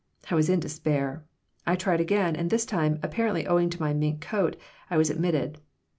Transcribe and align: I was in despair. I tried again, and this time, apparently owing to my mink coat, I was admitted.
I 0.31 0.33
was 0.33 0.49
in 0.49 0.59
despair. 0.59 1.23
I 1.67 1.75
tried 1.75 2.01
again, 2.01 2.35
and 2.35 2.49
this 2.49 2.65
time, 2.65 2.97
apparently 3.03 3.45
owing 3.45 3.69
to 3.69 3.79
my 3.79 3.93
mink 3.93 4.19
coat, 4.19 4.55
I 4.89 4.97
was 4.97 5.11
admitted. 5.11 5.59